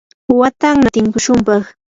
watanna 0.39 0.87
tinkushunpaq. 0.93 1.63